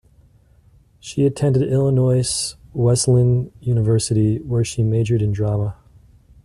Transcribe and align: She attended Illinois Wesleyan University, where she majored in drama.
She 0.99 1.27
attended 1.27 1.71
Illinois 1.71 2.55
Wesleyan 2.73 3.51
University, 3.61 4.39
where 4.39 4.63
she 4.63 4.81
majored 4.81 5.21
in 5.21 5.31
drama. 5.31 5.75